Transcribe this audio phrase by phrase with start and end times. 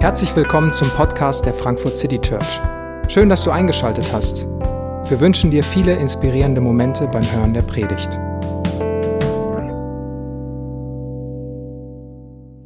[0.00, 2.60] Herzlich willkommen zum Podcast der Frankfurt City Church.
[3.08, 4.44] Schön, dass du eingeschaltet hast.
[5.08, 8.08] Wir wünschen dir viele inspirierende Momente beim Hören der Predigt.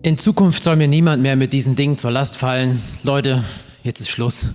[0.03, 2.83] In Zukunft soll mir niemand mehr mit diesen Dingen zur Last fallen.
[3.03, 3.43] Leute,
[3.83, 4.49] jetzt ist Schluss.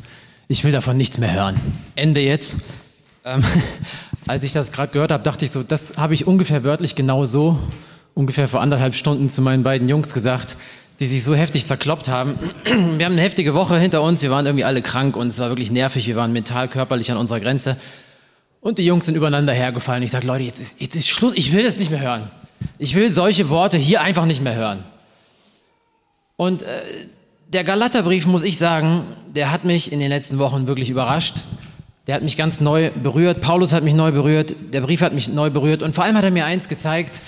[0.48, 1.60] Ich will davon nichts mehr hören.
[1.96, 2.58] Ende jetzt.
[3.26, 3.44] Ähm,
[4.28, 7.26] als ich das gerade gehört habe, dachte ich so, das habe ich ungefähr wörtlich genau
[7.26, 7.58] so,
[8.14, 10.58] ungefähr vor anderthalb Stunden zu meinen beiden Jungs gesagt,
[11.00, 12.36] die sich so heftig zerkloppt haben.
[12.66, 15.50] Wir haben eine heftige Woche hinter uns, wir waren irgendwie alle krank und es war
[15.50, 17.78] wirklich nervig, wir waren mental, körperlich an unserer Grenze.
[18.62, 20.02] Und die Jungs sind übereinander hergefallen.
[20.04, 22.32] Ich sage, Leute, jetzt ist, jetzt ist Schluss, ich will das nicht mehr hören.
[22.80, 24.84] Ich will solche Worte hier einfach nicht mehr hören.
[26.36, 26.82] Und äh,
[27.54, 29.04] der Galaterbrief, muss ich sagen,
[29.36, 31.36] der hat mich in den letzten Wochen wirklich überrascht.
[32.08, 33.42] Der hat mich ganz neu berührt.
[33.42, 34.56] Paulus hat mich neu berührt.
[34.74, 35.84] Der Brief hat mich neu berührt.
[35.84, 37.22] Und vor allem hat er mir eins gezeigt.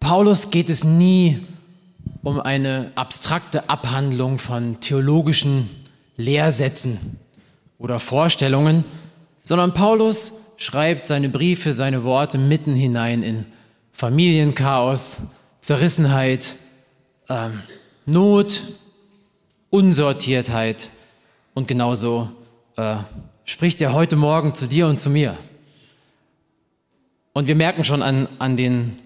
[0.00, 1.40] Paulus geht es nie
[2.28, 5.70] um eine abstrakte Abhandlung von theologischen
[6.18, 7.16] Lehrsätzen
[7.78, 8.84] oder Vorstellungen,
[9.40, 13.46] sondern Paulus schreibt seine Briefe, seine Worte mitten hinein in
[13.92, 15.22] Familienchaos,
[15.62, 16.56] Zerrissenheit,
[17.30, 17.62] ähm,
[18.04, 18.60] Not,
[19.70, 20.90] Unsortiertheit
[21.54, 22.28] und genauso
[22.76, 22.96] äh,
[23.46, 25.34] spricht er heute Morgen zu dir und zu mir.
[27.32, 28.98] Und wir merken schon an, an den,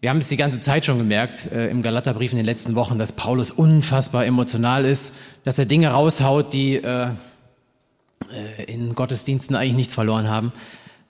[0.00, 2.98] wir haben es die ganze Zeit schon gemerkt äh, im Galaterbrief in den letzten Wochen,
[2.98, 9.76] dass Paulus unfassbar emotional ist, dass er Dinge raushaut, die äh, äh in Gottesdiensten eigentlich
[9.76, 10.52] nichts verloren haben.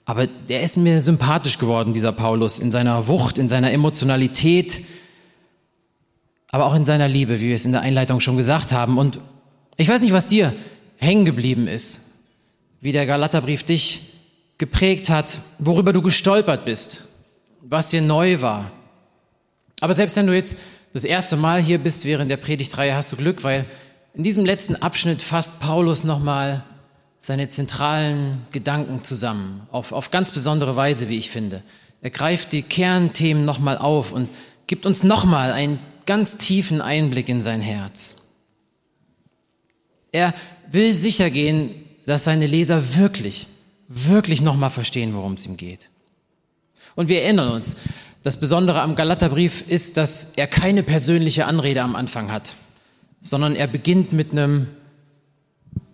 [0.03, 4.81] Aber der ist mir sympathisch geworden, dieser Paulus, in seiner Wucht, in seiner Emotionalität,
[6.51, 8.97] aber auch in seiner Liebe, wie wir es in der Einleitung schon gesagt haben.
[8.97, 9.21] Und
[9.77, 10.53] ich weiß nicht, was dir
[10.97, 12.23] hängen geblieben ist,
[12.81, 14.15] wie der Galaterbrief dich
[14.57, 17.07] geprägt hat, worüber du gestolpert bist,
[17.61, 18.69] was dir neu war.
[19.81, 20.57] Aber selbst wenn du jetzt
[20.93, 23.65] das erste Mal hier bist während der Predigtreihe, hast du Glück, weil
[24.13, 26.63] in diesem letzten Abschnitt fasst Paulus nochmal
[27.19, 31.61] seine zentralen Gedanken zusammen, auf, auf ganz besondere Weise, wie ich finde.
[32.01, 34.29] Er greift die Kernthemen nochmal auf und
[34.67, 38.17] gibt uns nochmal einen ganz tiefen Einblick in sein Herz.
[40.11, 40.33] Er
[40.71, 41.71] will sicher gehen,
[42.05, 43.47] dass seine Leser wirklich,
[43.87, 45.89] wirklich nochmal verstehen, worum es ihm geht.
[46.95, 47.77] Und wir erinnern uns,
[48.23, 52.55] das Besondere am Galaterbrief ist, dass er keine persönliche Anrede am Anfang hat,
[53.19, 54.67] sondern er beginnt mit einem,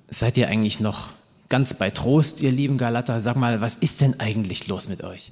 [0.10, 1.12] seid ihr eigentlich noch
[1.50, 3.22] ganz bei Trost, ihr lieben Galater?
[3.22, 5.32] Sag mal, was ist denn eigentlich los mit euch?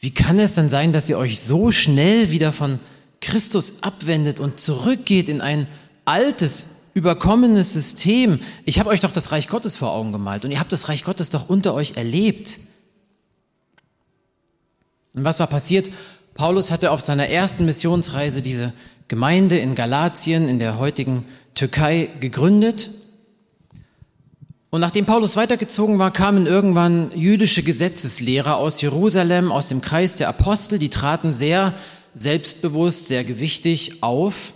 [0.00, 2.78] Wie kann es denn sein, dass ihr euch so schnell wieder von
[3.20, 5.66] Christus abwendet und zurückgeht in ein
[6.04, 8.40] altes, überkommenes System.
[8.64, 11.04] Ich habe euch doch das Reich Gottes vor Augen gemalt und ihr habt das Reich
[11.04, 12.58] Gottes doch unter euch erlebt.
[15.14, 15.90] Und was war passiert?
[16.34, 18.72] Paulus hatte auf seiner ersten Missionsreise diese
[19.08, 22.90] Gemeinde in Galatien, in der heutigen Türkei, gegründet.
[24.70, 30.28] Und nachdem Paulus weitergezogen war, kamen irgendwann jüdische Gesetzeslehrer aus Jerusalem, aus dem Kreis der
[30.28, 31.74] Apostel, die traten sehr
[32.14, 34.52] selbstbewusst, sehr gewichtig auf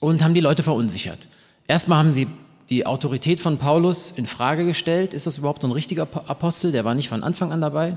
[0.00, 1.28] und haben die Leute verunsichert.
[1.66, 2.28] Erstmal haben sie
[2.70, 5.12] die Autorität von Paulus in Frage gestellt.
[5.12, 6.72] Ist das überhaupt so ein richtiger Apostel?
[6.72, 7.96] Der war nicht von Anfang an dabei.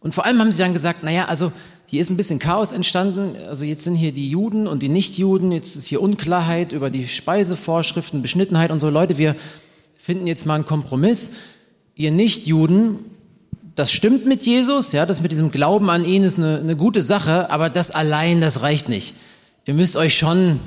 [0.00, 1.52] Und vor allem haben sie dann gesagt, naja, also
[1.86, 3.36] hier ist ein bisschen Chaos entstanden.
[3.48, 5.52] Also jetzt sind hier die Juden und die Nichtjuden.
[5.52, 8.88] Jetzt ist hier Unklarheit über die Speisevorschriften, Beschnittenheit und so.
[8.88, 9.36] Leute, wir
[9.98, 11.32] finden jetzt mal einen Kompromiss.
[11.96, 13.00] Ihr Nichtjuden,
[13.74, 17.02] das stimmt mit Jesus, ja, das mit diesem Glauben an ihn ist eine, eine gute
[17.02, 19.14] Sache, aber das allein, das reicht nicht.
[19.66, 20.60] Ihr müsst euch schon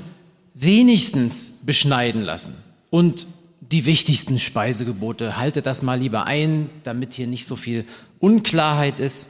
[0.54, 2.54] wenigstens beschneiden lassen.
[2.90, 3.26] Und
[3.70, 7.84] die wichtigsten Speisegebote, haltet das mal lieber ein, damit hier nicht so viel
[8.18, 9.28] Unklarheit ist.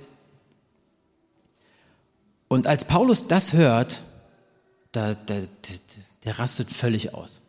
[2.49, 4.01] Und als Paulus das hört,
[4.93, 5.49] da, der, der,
[6.25, 7.41] der rastet völlig aus.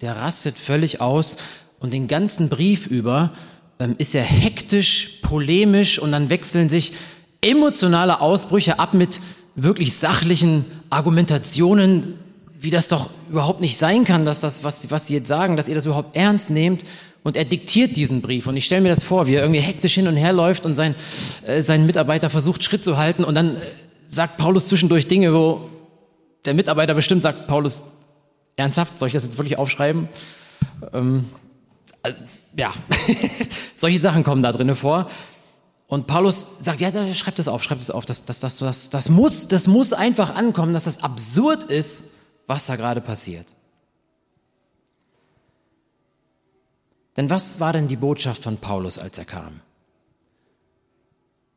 [0.00, 1.36] Der rastet völlig aus
[1.80, 3.32] und den ganzen Brief über
[3.78, 6.92] ähm, ist er hektisch, polemisch und dann wechseln sich
[7.40, 9.20] emotionale Ausbrüche ab mit
[9.54, 12.18] wirklich sachlichen Argumentationen,
[12.62, 15.66] wie das doch überhaupt nicht sein kann, dass das, was, was Sie jetzt sagen, dass
[15.66, 16.84] ihr das überhaupt ernst nehmt.
[17.24, 18.46] Und er diktiert diesen Brief.
[18.46, 20.74] Und ich stelle mir das vor, wie er irgendwie hektisch hin und her läuft und
[20.74, 20.94] sein,
[21.46, 23.24] äh, sein Mitarbeiter versucht, Schritt zu halten.
[23.24, 23.60] Und dann äh,
[24.06, 25.68] sagt Paulus zwischendurch Dinge, wo
[26.44, 27.84] der Mitarbeiter bestimmt sagt, Paulus,
[28.56, 30.08] ernsthaft, soll ich das jetzt wirklich aufschreiben?
[30.92, 31.26] Ähm,
[32.02, 32.12] äh,
[32.56, 32.72] ja,
[33.74, 35.08] solche Sachen kommen da drinnen vor.
[35.88, 38.06] Und Paulus sagt, ja, schreib das auf, schreib das auf.
[38.06, 42.11] Das, das, das, das, das, muss, das muss einfach ankommen, dass das absurd ist,
[42.52, 43.46] was da gerade passiert.
[47.16, 49.60] Denn was war denn die Botschaft von Paulus, als er kam?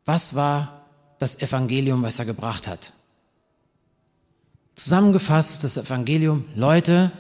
[0.06, 0.86] Was war
[1.20, 2.94] das Evangelium, was er gebracht hat?
[4.76, 7.12] Zusammengefasst das Evangelium, Leute,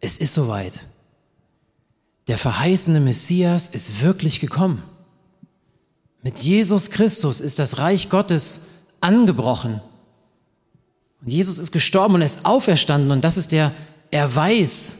[0.00, 0.80] es ist soweit.
[2.28, 4.82] Der verheißene Messias ist wirklich gekommen.
[6.20, 8.66] Mit Jesus Christus ist das Reich Gottes
[9.00, 9.80] angebrochen.
[11.22, 13.72] Und Jesus ist gestorben und er ist auferstanden und das ist der
[14.10, 14.96] Erweis,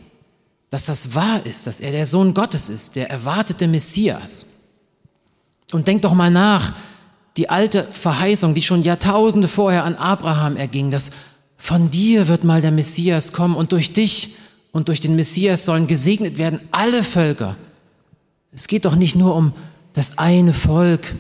[0.69, 4.47] dass das wahr ist, dass er der Sohn Gottes ist, der erwartete Messias.
[5.73, 6.73] Und denk doch mal nach,
[7.37, 11.11] die alte Verheißung, die schon Jahrtausende vorher an Abraham erging, dass
[11.57, 14.37] von dir wird mal der Messias kommen und durch dich
[14.73, 17.57] und durch den Messias sollen gesegnet werden alle Völker.
[18.53, 19.53] Es geht doch nicht nur um
[19.93, 21.15] das eine Volk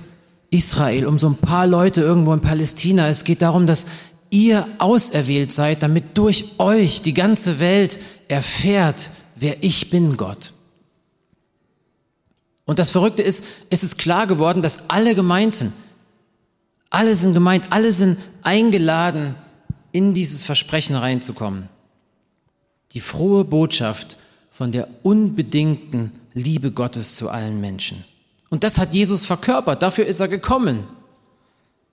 [0.51, 3.09] Israel, um so ein paar Leute irgendwo in Palästina.
[3.09, 3.87] Es geht darum, dass
[4.31, 7.99] ihr auserwählt seid, damit durch euch die ganze Welt
[8.29, 10.55] erfährt, wer ich bin, Gott.
[12.65, 15.73] Und das Verrückte ist, es ist klar geworden, dass alle gemeint sind.
[16.89, 19.35] Alle sind gemeint, alle sind eingeladen,
[19.93, 21.69] in dieses Versprechen reinzukommen.
[22.93, 24.19] Die frohe Botschaft
[24.51, 28.05] von der unbedingten Liebe Gottes zu allen Menschen.
[28.51, 30.87] Und das hat Jesus verkörpert, dafür ist er gekommen.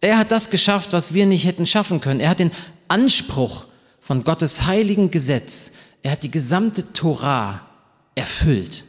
[0.01, 2.19] Er hat das geschafft, was wir nicht hätten schaffen können.
[2.19, 2.51] Er hat den
[2.87, 3.65] Anspruch
[3.99, 5.73] von Gottes heiligen Gesetz,
[6.03, 7.61] er hat die gesamte Torah
[8.15, 8.85] erfüllt.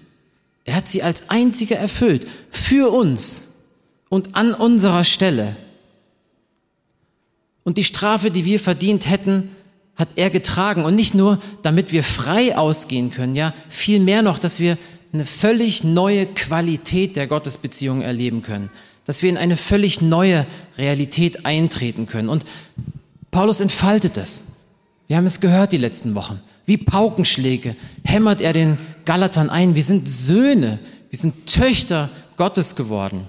[0.64, 3.64] Er hat sie als einziger erfüllt, für uns
[4.08, 5.56] und an unserer Stelle.
[7.64, 9.56] Und die Strafe, die wir verdient hätten,
[9.96, 10.84] hat er getragen.
[10.84, 14.78] Und nicht nur, damit wir frei ausgehen können, ja, viel mehr noch, dass wir
[15.12, 18.70] eine völlig neue Qualität der Gottesbeziehung erleben können.
[19.08, 20.46] Dass wir in eine völlig neue
[20.76, 22.28] Realität eintreten können.
[22.28, 22.44] Und
[23.30, 24.44] Paulus entfaltet das.
[25.06, 26.40] Wir haben es gehört die letzten Wochen.
[26.66, 27.74] Wie Paukenschläge
[28.04, 28.76] hämmert er den
[29.06, 29.74] Galatern ein.
[29.74, 30.78] Wir sind Söhne,
[31.08, 33.26] wir sind Töchter Gottes geworden.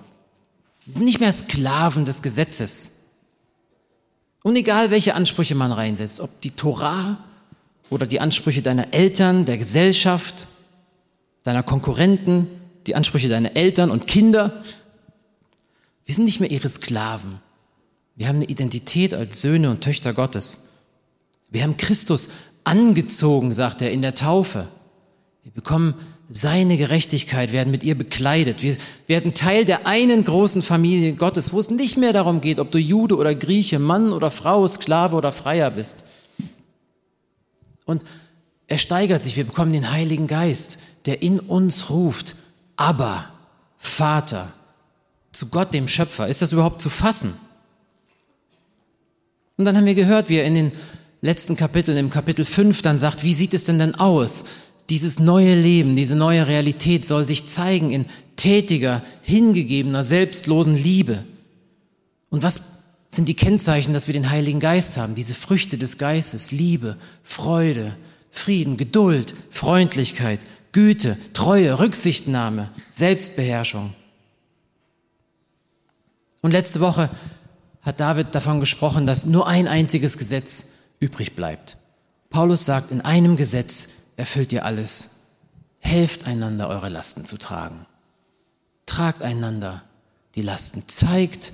[0.83, 3.05] Wir sind nicht mehr Sklaven des Gesetzes.
[4.43, 7.23] Und egal, welche Ansprüche man reinsetzt, ob die Torah
[7.89, 10.45] oder die Ansprüche deiner Eltern, der Gesellschaft,
[11.43, 12.49] deiner Konkurrenten,
[12.85, 14.61] die Ansprüche deiner Eltern und Kinder,
[16.09, 17.39] wir sind nicht mehr ihre Sklaven.
[18.15, 20.69] Wir haben eine Identität als Söhne und Töchter Gottes.
[21.51, 22.29] Wir haben Christus
[22.63, 24.69] angezogen, sagt er in der Taufe.
[25.44, 25.94] Wir bekommen
[26.27, 28.63] seine Gerechtigkeit, werden mit ihr bekleidet.
[28.63, 28.75] Wir
[29.06, 32.79] werden Teil der einen großen Familie Gottes, wo es nicht mehr darum geht, ob du
[32.79, 36.06] Jude oder Grieche, Mann oder Frau, Sklave oder Freier bist.
[37.85, 38.01] Und
[38.65, 39.38] er steigert sich.
[39.38, 42.35] Wir bekommen den Heiligen Geist, der in uns ruft.
[42.77, 43.25] Aber,
[43.77, 44.51] Vater,
[45.31, 46.27] zu Gott, dem Schöpfer.
[46.27, 47.33] Ist das überhaupt zu fassen?
[49.57, 50.71] Und dann haben wir gehört, wie er in den
[51.21, 54.45] letzten Kapiteln, im Kapitel 5 dann sagt, wie sieht es denn denn aus?
[54.89, 58.05] Dieses neue Leben, diese neue Realität soll sich zeigen in
[58.37, 61.23] tätiger, hingegebener, selbstlosen Liebe.
[62.29, 62.61] Und was
[63.09, 65.15] sind die Kennzeichen, dass wir den Heiligen Geist haben?
[65.15, 67.95] Diese Früchte des Geistes, Liebe, Freude,
[68.31, 70.39] Frieden, Geduld, Freundlichkeit,
[70.71, 73.93] Güte, Treue, Rücksichtnahme, Selbstbeherrschung.
[76.41, 77.09] Und letzte Woche
[77.81, 80.68] hat David davon gesprochen, dass nur ein einziges Gesetz
[81.00, 81.77] übrig bleibt.
[82.30, 85.31] Paulus sagt, in einem Gesetz erfüllt ihr alles.
[85.80, 87.86] Helft einander, eure Lasten zu tragen.
[88.86, 89.83] Tragt einander
[90.36, 90.83] die Lasten.
[90.88, 91.53] Zeigt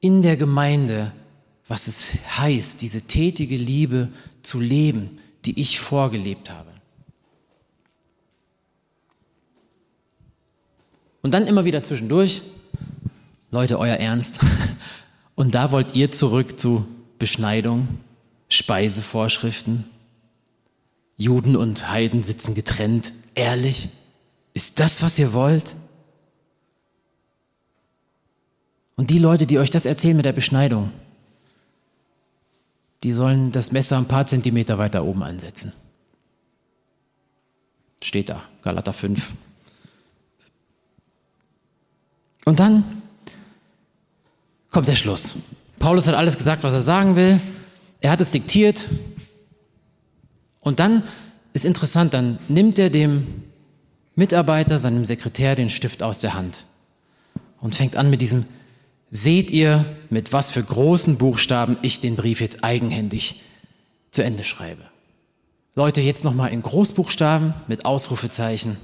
[0.00, 1.12] in der Gemeinde,
[1.66, 4.08] was es heißt, diese tätige Liebe
[4.42, 6.70] zu leben, die ich vorgelebt habe.
[11.22, 12.42] Und dann immer wieder zwischendurch,
[13.52, 14.40] Leute, euer Ernst.
[15.34, 16.86] Und da wollt ihr zurück zu
[17.18, 17.86] Beschneidung,
[18.48, 19.84] Speisevorschriften.
[21.18, 23.12] Juden und Heiden sitzen getrennt.
[23.34, 23.90] Ehrlich?
[24.54, 25.76] Ist das, was ihr wollt?
[28.96, 30.90] Und die Leute, die euch das erzählen mit der Beschneidung,
[33.04, 35.72] die sollen das Messer ein paar Zentimeter weiter oben ansetzen.
[38.02, 39.30] Steht da, Galater 5.
[42.46, 43.01] Und dann
[44.72, 45.34] kommt der Schluss.
[45.78, 47.38] Paulus hat alles gesagt, was er sagen will.
[48.00, 48.88] Er hat es diktiert.
[50.60, 51.04] Und dann
[51.52, 53.44] ist interessant, dann nimmt er dem
[54.14, 56.64] Mitarbeiter, seinem Sekretär, den Stift aus der Hand
[57.60, 58.46] und fängt an mit diesem,
[59.10, 63.40] seht ihr, mit was für großen Buchstaben ich den Brief jetzt eigenhändig
[64.10, 64.82] zu Ende schreibe.
[65.74, 68.76] Leute, jetzt nochmal in Großbuchstaben mit Ausrufezeichen,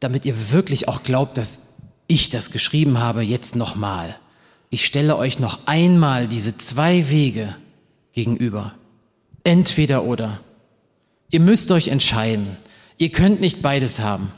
[0.00, 1.73] damit ihr wirklich auch glaubt, dass
[2.06, 4.16] ich das geschrieben habe, jetzt nochmal
[4.74, 7.54] ich stelle euch noch einmal diese zwei Wege
[8.12, 8.74] gegenüber.
[9.44, 10.40] Entweder oder.
[11.30, 12.56] Ihr müsst euch entscheiden.
[12.98, 14.32] Ihr könnt nicht beides haben.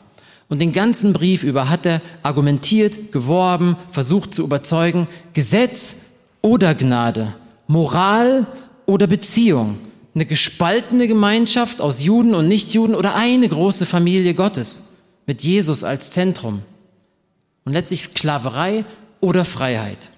[0.50, 5.96] Und den ganzen Brief über hat er argumentiert, geworben, versucht zu überzeugen, Gesetz
[6.42, 7.35] oder Gnade,
[7.66, 8.46] Moral
[8.85, 9.78] oder Beziehung,
[10.14, 14.92] eine gespaltene Gemeinschaft aus Juden und Nichtjuden oder eine große Familie Gottes
[15.25, 16.61] mit Jesus als Zentrum.
[17.66, 18.85] Und letztlich Sklaverei
[19.20, 20.11] oder Freiheit.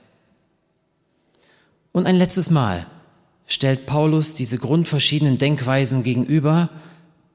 [1.92, 2.86] Und ein letztes Mal
[3.46, 6.68] stellt Paulus diese grundverschiedenen Denkweisen gegenüber,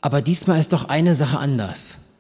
[0.02, 2.12] aber diesmal ist doch eine Sache anders.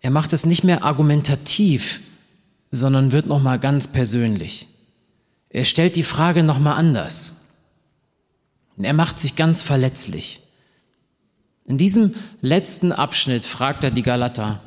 [0.00, 2.00] Er macht es nicht mehr argumentativ,
[2.72, 4.66] sondern wird noch mal ganz persönlich.
[5.48, 7.44] Er stellt die Frage noch mal anders.
[8.78, 10.40] Er macht sich ganz verletzlich.
[11.66, 14.60] In diesem letzten Abschnitt fragt er die Galater,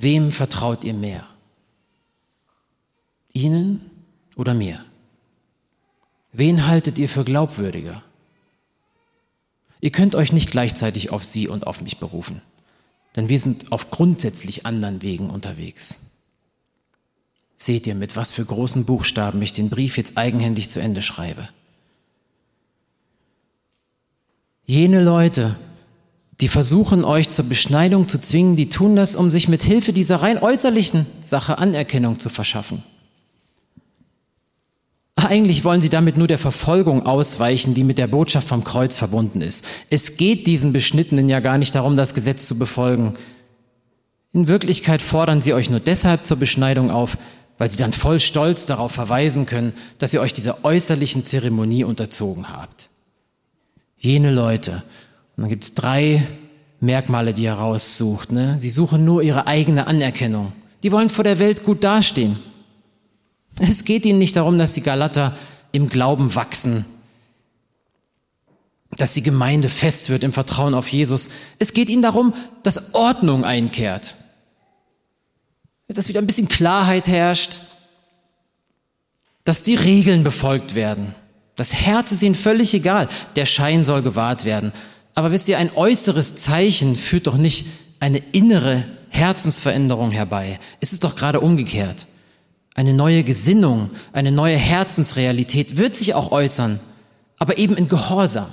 [0.00, 1.26] wem vertraut ihr mehr?
[3.32, 3.90] Ihnen
[4.36, 4.84] oder mir?
[6.32, 8.02] Wen haltet ihr für glaubwürdiger?
[9.80, 12.42] Ihr könnt euch nicht gleichzeitig auf sie und auf mich berufen,
[13.16, 16.06] denn wir sind auf grundsätzlich anderen Wegen unterwegs.
[17.56, 21.48] Seht ihr, mit was für großen Buchstaben ich den Brief jetzt eigenhändig zu Ende schreibe?
[24.64, 25.56] Jene Leute,
[26.40, 30.16] die versuchen, euch zur Beschneidung zu zwingen, die tun das, um sich mit Hilfe dieser
[30.16, 32.82] rein äußerlichen Sache Anerkennung zu verschaffen.
[35.16, 39.40] Eigentlich wollen sie damit nur der Verfolgung ausweichen, die mit der Botschaft vom Kreuz verbunden
[39.40, 39.64] ist.
[39.90, 43.14] Es geht diesen Beschnittenen ja gar nicht darum, das Gesetz zu befolgen.
[44.32, 47.18] In Wirklichkeit fordern sie euch nur deshalb zur Beschneidung auf,
[47.58, 52.50] weil sie dann voll Stolz darauf verweisen können, dass ihr euch dieser äußerlichen Zeremonie unterzogen
[52.50, 52.88] habt
[53.98, 54.82] jene Leute.
[55.38, 56.26] Und dann gibt es drei
[56.80, 58.32] Merkmale, die er raussucht.
[58.32, 58.56] Ne?
[58.58, 60.52] Sie suchen nur ihre eigene Anerkennung.
[60.82, 62.40] Die wollen vor der Welt gut dastehen.
[63.60, 65.38] Es geht ihnen nicht darum, dass die Galater
[65.70, 66.84] im Glauben wachsen,
[68.96, 71.28] dass die Gemeinde fest wird im Vertrauen auf Jesus.
[71.60, 74.16] Es geht ihnen darum, dass Ordnung einkehrt,
[75.86, 77.60] dass wieder ein bisschen Klarheit herrscht,
[79.44, 81.14] dass die Regeln befolgt werden.
[81.54, 83.08] Das Herz ist ihnen völlig egal.
[83.36, 84.72] Der Schein soll gewahrt werden.
[85.18, 87.66] Aber wisst ihr, ein äußeres Zeichen führt doch nicht
[87.98, 90.60] eine innere Herzensveränderung herbei.
[90.78, 92.06] Es ist doch gerade umgekehrt.
[92.76, 96.78] Eine neue Gesinnung, eine neue Herzensrealität wird sich auch äußern,
[97.36, 98.46] aber eben in Gehorsam,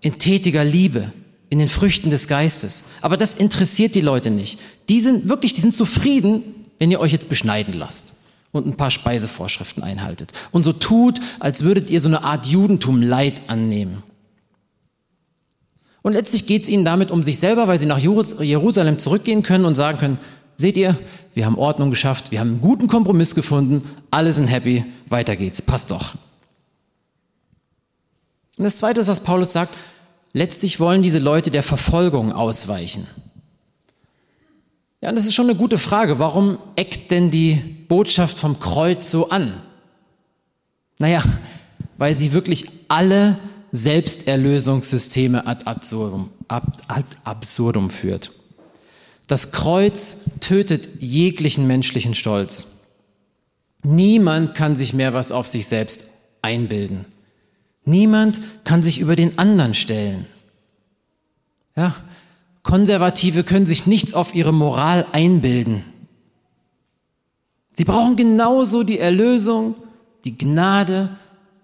[0.00, 1.12] in tätiger Liebe,
[1.50, 2.82] in den Früchten des Geistes.
[3.00, 4.58] Aber das interessiert die Leute nicht.
[4.88, 6.42] Die sind wirklich, die sind zufrieden,
[6.80, 8.14] wenn ihr euch jetzt beschneiden lasst
[8.50, 10.32] und ein paar Speisevorschriften einhaltet.
[10.50, 14.02] Und so tut, als würdet ihr so eine Art Judentum Leid annehmen.
[16.02, 19.64] Und letztlich geht es ihnen damit um sich selber, weil sie nach Jerusalem zurückgehen können
[19.64, 20.18] und sagen können,
[20.56, 20.96] seht ihr,
[21.34, 25.62] wir haben Ordnung geschafft, wir haben einen guten Kompromiss gefunden, alle sind happy, weiter geht's,
[25.62, 26.14] passt doch.
[28.56, 29.74] Und das Zweite ist, was Paulus sagt,
[30.32, 33.06] letztlich wollen diese Leute der Verfolgung ausweichen.
[35.00, 36.18] Ja, und das ist schon eine gute Frage.
[36.18, 37.54] Warum eckt denn die
[37.86, 39.62] Botschaft vom Kreuz so an?
[40.98, 41.22] Naja,
[41.98, 43.38] weil sie wirklich alle
[43.72, 48.32] Selbsterlösungssysteme ad absurdum, ad, ad absurdum führt.
[49.26, 52.78] Das Kreuz tötet jeglichen menschlichen Stolz.
[53.82, 56.06] Niemand kann sich mehr was auf sich selbst
[56.42, 57.04] einbilden.
[57.84, 60.26] Niemand kann sich über den anderen stellen.
[61.76, 61.94] Ja,
[62.62, 65.84] Konservative können sich nichts auf ihre Moral einbilden.
[67.74, 69.74] Sie brauchen genauso die Erlösung,
[70.24, 71.16] die Gnade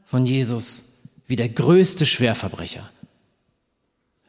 [0.06, 0.93] von Jesus
[1.26, 2.88] wie der größte Schwerverbrecher.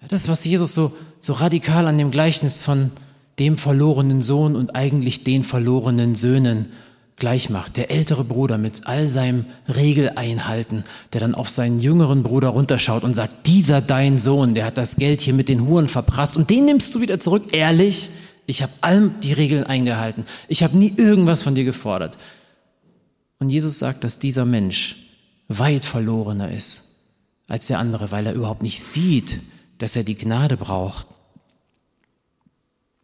[0.07, 2.91] Das, was Jesus so, so radikal an dem Gleichnis von
[3.39, 6.71] dem verlorenen Sohn und eigentlich den verlorenen Söhnen
[7.17, 7.77] gleich macht.
[7.77, 10.83] Der ältere Bruder mit all seinem Regeleinhalten,
[11.13, 14.97] der dann auf seinen jüngeren Bruder runterschaut und sagt, dieser dein Sohn, der hat das
[14.97, 17.47] Geld hier mit den Huren verprasst und den nimmst du wieder zurück.
[17.51, 18.09] Ehrlich,
[18.47, 20.25] ich habe all die Regeln eingehalten.
[20.47, 22.17] Ich habe nie irgendwas von dir gefordert.
[23.39, 25.04] Und Jesus sagt, dass dieser Mensch
[25.47, 26.95] weit verlorener ist
[27.47, 29.39] als der andere, weil er überhaupt nicht sieht,
[29.77, 31.07] dass er die Gnade braucht.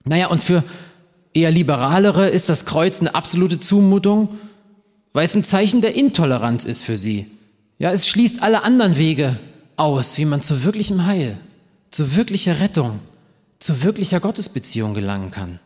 [0.04, 0.64] Naja, und für
[1.34, 4.30] eher liberalere ist das Kreuz eine absolute Zumutung,
[5.14, 7.30] weil es ein Zeichen der Intoleranz ist für sie.
[7.78, 9.40] Ja, es schließt alle anderen Wege
[9.76, 11.38] aus, wie man zu wirklichem Heil,
[11.92, 13.00] zu wirklicher Rettung,
[13.60, 15.60] zu wirklicher Gottesbeziehung gelangen kann.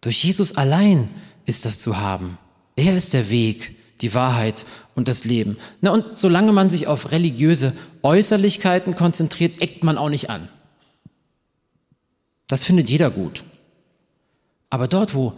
[0.00, 1.08] Durch Jesus allein
[1.44, 2.38] ist das zu haben.
[2.76, 4.64] Er ist der Weg, die Wahrheit
[4.94, 5.58] und das Leben.
[5.80, 10.48] Na, und solange man sich auf religiöse Äußerlichkeiten konzentriert, eckt man auch nicht an.
[12.46, 13.44] Das findet jeder gut.
[14.70, 15.34] Aber dort, wo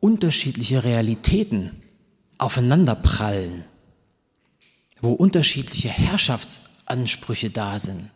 [0.00, 1.82] unterschiedliche Realitäten
[2.38, 3.64] aufeinanderprallen,
[5.00, 8.10] wo unterschiedliche Herrschaftsansprüche da sind,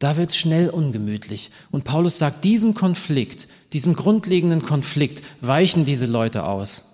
[0.00, 1.50] da wird es schnell ungemütlich.
[1.70, 6.89] Und Paulus sagt, diesem Konflikt, diesem grundlegenden Konflikt weichen diese Leute aus.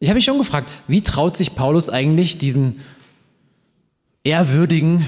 [0.00, 2.80] Ich habe mich schon gefragt, wie traut sich Paulus eigentlich diesen
[4.24, 5.04] ehrwürdigen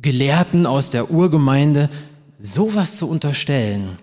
[0.00, 1.90] Gelehrten aus der Urgemeinde
[2.38, 3.98] sowas zu unterstellen?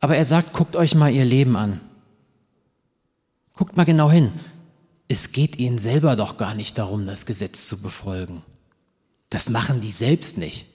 [0.00, 1.80] Aber er sagt, guckt euch mal ihr Leben an.
[3.54, 4.32] Guckt mal genau hin.
[5.06, 8.42] Es geht ihnen selber doch gar nicht darum, das Gesetz zu befolgen.
[9.30, 10.66] Das machen die selbst nicht.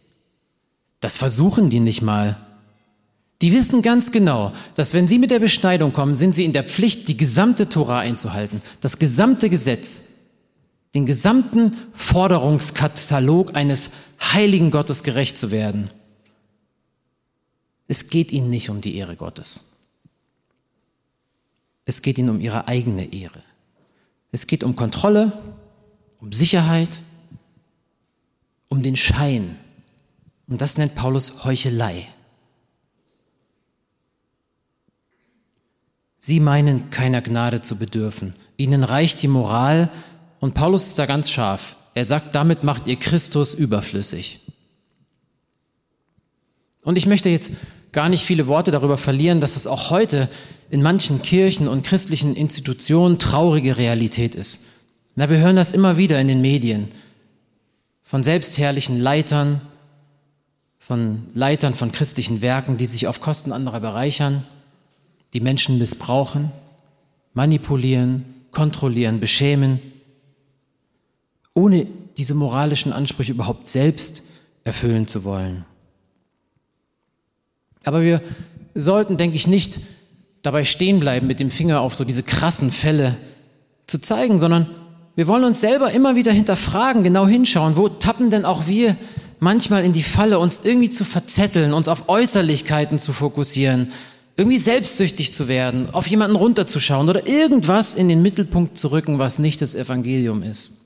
[1.01, 2.37] Das versuchen die nicht mal.
[3.41, 6.63] Die wissen ganz genau, dass wenn sie mit der Beschneidung kommen, sind sie in der
[6.63, 10.09] Pflicht, die gesamte Tora einzuhalten, das gesamte Gesetz,
[10.93, 13.89] den gesamten Forderungskatalog eines
[14.21, 15.89] heiligen Gottes gerecht zu werden.
[17.87, 19.71] Es geht ihnen nicht um die Ehre Gottes.
[21.85, 23.41] Es geht ihnen um ihre eigene Ehre.
[24.31, 25.33] Es geht um Kontrolle,
[26.19, 27.01] um Sicherheit,
[28.69, 29.57] um den Schein.
[30.47, 32.07] Und das nennt Paulus Heuchelei.
[36.23, 38.35] Sie meinen keiner Gnade zu bedürfen.
[38.55, 39.89] Ihnen reicht die Moral
[40.39, 41.75] und Paulus ist da ganz scharf.
[41.95, 44.39] Er sagt, damit macht ihr Christus überflüssig.
[46.83, 47.51] Und ich möchte jetzt
[47.91, 50.29] gar nicht viele Worte darüber verlieren, dass es auch heute
[50.69, 54.65] in manchen Kirchen und christlichen Institutionen traurige Realität ist.
[55.15, 56.89] Na, wir hören das immer wieder in den Medien
[58.03, 59.61] von selbstherrlichen Leitern,
[60.77, 64.45] von Leitern von christlichen Werken, die sich auf Kosten anderer bereichern
[65.33, 66.51] die Menschen missbrauchen,
[67.33, 69.79] manipulieren, kontrollieren, beschämen,
[71.53, 74.23] ohne diese moralischen Ansprüche überhaupt selbst
[74.63, 75.65] erfüllen zu wollen.
[77.83, 78.21] Aber wir
[78.75, 79.79] sollten, denke ich, nicht
[80.41, 83.17] dabei stehen bleiben, mit dem Finger auf so diese krassen Fälle
[83.87, 84.67] zu zeigen, sondern
[85.15, 88.95] wir wollen uns selber immer wieder hinterfragen, genau hinschauen, wo tappen denn auch wir
[89.39, 93.91] manchmal in die Falle, uns irgendwie zu verzetteln, uns auf Äußerlichkeiten zu fokussieren,
[94.41, 99.37] irgendwie selbstsüchtig zu werden, auf jemanden runterzuschauen oder irgendwas in den Mittelpunkt zu rücken, was
[99.37, 100.79] nicht das Evangelium ist.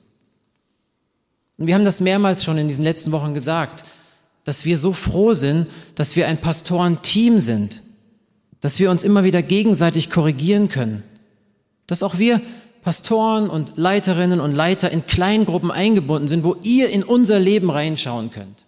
[1.56, 3.84] Und wir haben das mehrmals schon in diesen letzten Wochen gesagt,
[4.44, 7.80] dass wir so froh sind, dass wir ein Pastorenteam sind,
[8.60, 11.02] dass wir uns immer wieder gegenseitig korrigieren können,
[11.86, 12.42] dass auch wir
[12.82, 18.30] Pastoren und Leiterinnen und Leiter in Kleingruppen eingebunden sind, wo ihr in unser Leben reinschauen
[18.30, 18.66] könnt.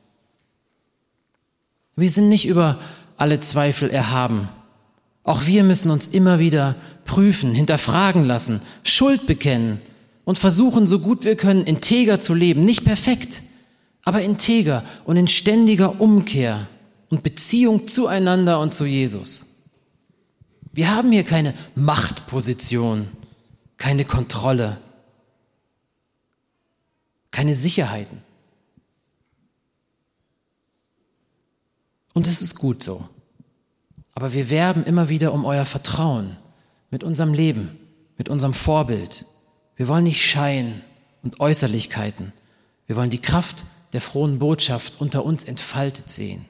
[1.95, 2.79] Wir sind nicht über
[3.19, 4.49] alle Zweifel erhaben.
[5.29, 9.79] Auch wir müssen uns immer wieder prüfen, hinterfragen lassen, Schuld bekennen
[10.25, 12.65] und versuchen, so gut wir können, integer zu leben.
[12.65, 13.43] Nicht perfekt,
[14.07, 16.67] aber integer und in ständiger Umkehr
[17.11, 19.67] und Beziehung zueinander und zu Jesus.
[20.73, 23.07] Wir haben hier keine Machtposition,
[23.77, 24.79] keine Kontrolle,
[27.31, 28.23] keine Sicherheiten.
[32.15, 33.07] Und es ist gut so.
[34.19, 36.37] Aber wir werben immer wieder um euer Vertrauen
[36.91, 37.79] mit unserem Leben,
[38.17, 39.27] mit unserem Vorbild.
[39.77, 40.83] Wir wollen nicht Schein
[41.23, 42.33] und Äußerlichkeiten.
[42.89, 46.47] Wir wollen die Kraft der frohen Botschaft unter uns entfaltet sehen.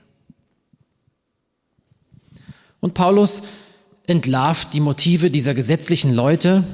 [2.80, 3.42] Und Paulus
[4.06, 6.64] entlarvt die Motive dieser gesetzlichen Leute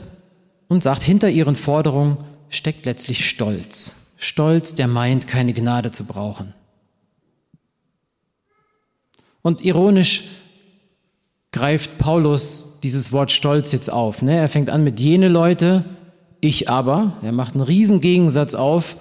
[0.68, 2.18] und sagt, hinter ihren Forderungen
[2.50, 4.14] steckt letztlich Stolz.
[4.18, 6.54] Stolz, der meint, keine Gnade zu brauchen.
[9.42, 10.22] Und ironisch
[11.54, 14.22] greift Paulus dieses Wort Stolz jetzt auf.
[14.22, 14.36] Ne?
[14.36, 15.84] Er fängt an mit jene Leute,
[16.40, 17.16] ich aber.
[17.22, 18.96] Er macht einen riesen Gegensatz auf.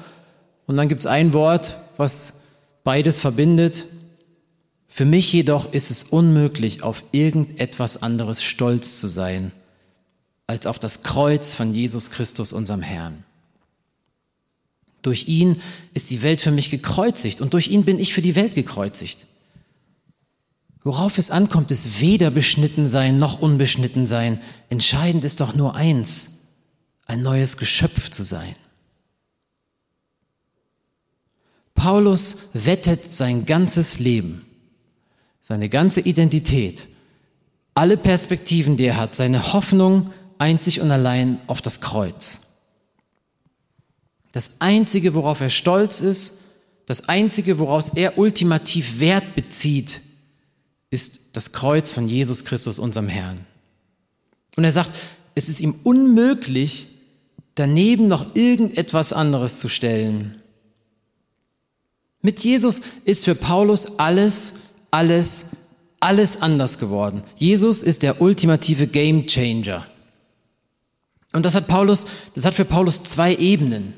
[0.68, 2.42] Und dann gibt es ein Wort, was
[2.84, 3.88] beides verbindet.
[4.88, 9.52] Für mich jedoch ist es unmöglich, auf irgendetwas anderes stolz zu sein,
[10.46, 13.24] als auf das Kreuz von Jesus Christus, unserem Herrn.
[15.02, 15.60] Durch ihn
[15.96, 19.26] ist die Welt für mich gekreuzigt und durch ihn bin ich für die Welt gekreuzigt.
[20.84, 24.42] Worauf es ankommt, ist weder beschnitten sein noch unbeschnitten sein.
[24.70, 26.42] Entscheidend ist doch nur eins,
[27.06, 28.56] ein neues Geschöpf zu sein.
[31.74, 34.46] Paulus wettet sein ganzes Leben,
[35.40, 36.88] seine ganze Identität,
[37.74, 42.42] alle Perspektiven, die er hat, seine Hoffnung einzig und allein auf das Kreuz.
[44.34, 46.42] Das Einzige, worauf er stolz ist,
[46.86, 50.02] das Einzige, woraus er ultimativ Wert bezieht,
[50.94, 53.46] ist das Kreuz von Jesus Christus, unserem Herrn.
[54.56, 54.92] Und er sagt,
[55.36, 56.88] es ist ihm unmöglich,
[57.56, 60.40] daneben noch irgendetwas anderes zu stellen.
[62.22, 64.54] Mit Jesus ist für Paulus alles,
[64.92, 65.48] alles,
[66.00, 67.24] alles anders geworden.
[67.36, 69.86] Jesus ist der ultimative Game Changer.
[71.34, 73.96] Und das hat Paulus, das hat für Paulus zwei Ebenen.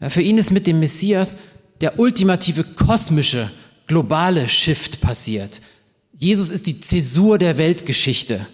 [0.00, 1.36] Ja, für ihn ist mit dem Messias
[1.82, 3.50] der ultimative kosmische,
[3.86, 5.60] globale Shift passiert.
[6.20, 8.46] Jesus ist die Zäsur der Weltgeschichte.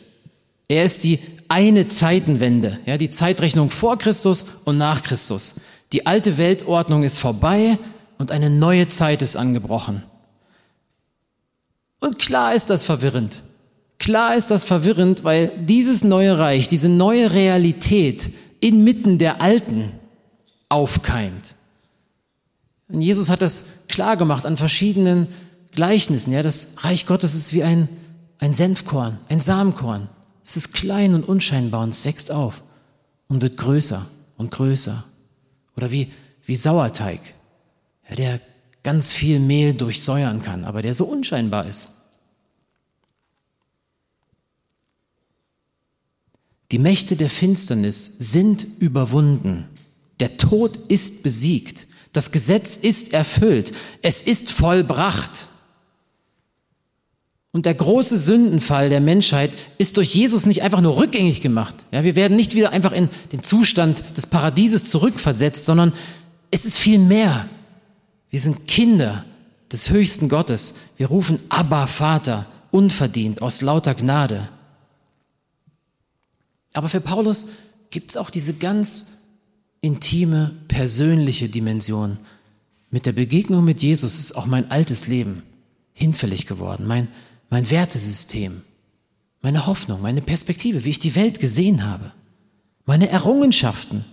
[0.68, 5.60] Er ist die eine Zeitenwende, ja, die Zeitrechnung vor Christus und nach Christus.
[5.92, 7.76] Die alte Weltordnung ist vorbei
[8.18, 10.04] und eine neue Zeit ist angebrochen.
[11.98, 13.42] Und klar ist das verwirrend.
[13.98, 19.90] Klar ist das verwirrend, weil dieses neue Reich, diese neue Realität inmitten der alten
[20.68, 21.56] aufkeimt.
[22.88, 25.26] Und Jesus hat das klar gemacht an verschiedenen
[25.76, 26.32] Gleichnissen.
[26.32, 27.88] Ja, das Reich Gottes ist wie ein,
[28.38, 30.08] ein Senfkorn, ein Samenkorn.
[30.42, 32.62] Es ist klein und unscheinbar und es wächst auf
[33.28, 35.04] und wird größer und größer.
[35.76, 36.10] Oder wie,
[36.44, 37.20] wie Sauerteig,
[38.08, 38.40] ja, der
[38.82, 41.88] ganz viel Mehl durchsäuern kann, aber der so unscheinbar ist.
[46.72, 49.68] Die Mächte der Finsternis sind überwunden.
[50.20, 51.86] Der Tod ist besiegt.
[52.12, 53.72] Das Gesetz ist erfüllt.
[54.02, 55.48] Es ist vollbracht.
[57.56, 61.74] Und der große Sündenfall der Menschheit ist durch Jesus nicht einfach nur rückgängig gemacht.
[61.90, 65.94] Ja, wir werden nicht wieder einfach in den Zustand des Paradieses zurückversetzt, sondern
[66.50, 67.48] es ist viel mehr.
[68.28, 69.24] Wir sind Kinder
[69.72, 70.74] des höchsten Gottes.
[70.98, 74.50] Wir rufen Abba Vater, unverdient, aus lauter Gnade.
[76.74, 77.46] Aber für Paulus
[77.88, 79.06] gibt es auch diese ganz
[79.80, 82.18] intime, persönliche Dimension.
[82.90, 85.42] Mit der Begegnung mit Jesus ist auch mein altes Leben
[85.94, 87.08] hinfällig geworden, mein,
[87.50, 88.62] mein Wertesystem,
[89.42, 92.12] meine Hoffnung, meine Perspektive, wie ich die Welt gesehen habe,
[92.84, 94.04] meine Errungenschaften,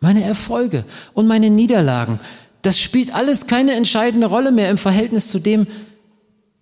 [0.00, 2.20] meine Erfolge und meine Niederlagen.
[2.62, 5.66] Das spielt alles keine entscheidende Rolle mehr im Verhältnis zu dem,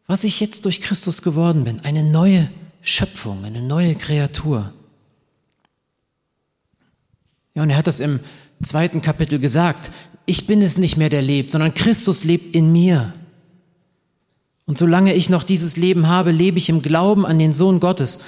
[0.06, 1.80] was ich jetzt durch Christus geworden bin.
[1.80, 2.48] Eine neue
[2.80, 4.72] Schöpfung, eine neue Kreatur.
[7.54, 8.20] Ja, und er hat das im
[8.62, 9.90] zweiten Kapitel gesagt.
[10.26, 13.12] Ich bin es nicht mehr, der lebt, sondern Christus lebt in mir.
[14.66, 18.20] Und solange ich noch dieses Leben habe, lebe ich im Glauben an den Sohn Gottes.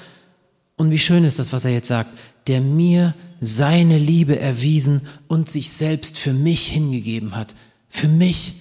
[0.77, 2.11] Und wie schön ist das, was er jetzt sagt,
[2.47, 7.55] der mir seine Liebe erwiesen und sich selbst für mich hingegeben hat.
[7.89, 8.55] Für mich,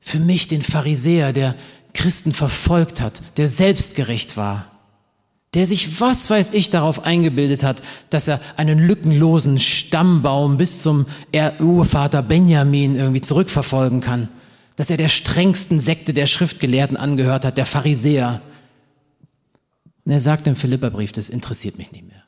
[0.00, 1.54] für mich den Pharisäer, der
[1.92, 4.72] Christen verfolgt hat, der selbstgerecht war
[5.54, 11.06] der sich, was weiß ich, darauf eingebildet hat, dass er einen lückenlosen Stammbaum bis zum
[11.60, 14.28] Urvater Benjamin irgendwie zurückverfolgen kann,
[14.76, 18.40] dass er der strengsten Sekte der Schriftgelehrten angehört hat, der Pharisäer.
[20.04, 22.22] Und er sagt im Philipperbrief, das interessiert mich nicht mehr.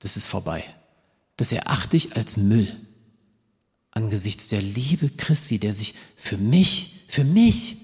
[0.00, 0.64] Das ist vorbei.
[1.36, 2.68] Das erachte ich als Müll
[3.92, 7.76] angesichts der Liebe Christi, der sich für mich, für mich,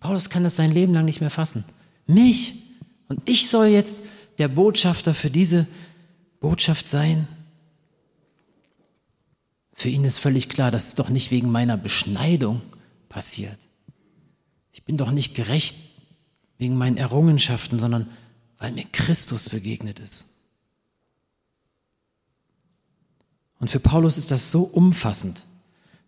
[0.00, 1.64] Paulus kann das sein Leben lang nicht mehr fassen,
[2.06, 2.62] mich
[3.08, 4.04] und ich soll jetzt
[4.38, 5.66] der Botschafter für diese
[6.40, 7.26] Botschaft sein?
[9.72, 12.62] Für ihn ist völlig klar, das ist doch nicht wegen meiner Beschneidung
[13.08, 13.58] passiert.
[14.72, 15.76] Ich bin doch nicht gerecht
[16.58, 18.08] wegen meinen Errungenschaften, sondern
[18.58, 20.34] weil mir Christus begegnet ist.
[23.58, 25.44] Und für Paulus ist das so umfassend,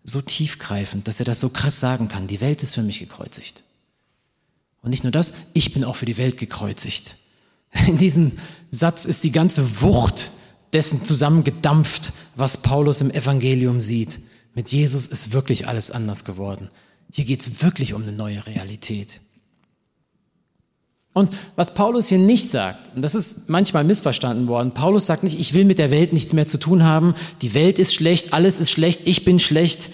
[0.05, 2.27] so tiefgreifend, dass er das so krass sagen kann.
[2.27, 3.63] Die Welt ist für mich gekreuzigt.
[4.83, 7.17] Und nicht nur das, ich bin auch für die Welt gekreuzigt.
[7.87, 8.33] In diesem
[8.71, 10.31] Satz ist die ganze Wucht
[10.73, 14.21] dessen zusammengedampft, was Paulus im Evangelium sieht.
[14.55, 16.71] Mit Jesus ist wirklich alles anders geworden.
[17.13, 19.21] Hier geht es wirklich um eine neue Realität.
[21.15, 25.41] Und was Paulus hier nicht sagt, und das ist manchmal missverstanden worden, Paulus sagt nicht,
[25.41, 28.61] ich will mit der Welt nichts mehr zu tun haben, die Welt ist schlecht, alles
[28.61, 29.91] ist schlecht, ich bin schlecht.